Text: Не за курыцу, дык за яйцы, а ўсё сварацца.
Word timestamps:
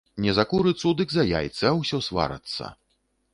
Не 0.23 0.31
за 0.37 0.45
курыцу, 0.53 0.93
дык 1.01 1.13
за 1.17 1.25
яйцы, 1.41 1.61
а 1.73 1.75
ўсё 1.81 2.01
сварацца. 2.07 2.73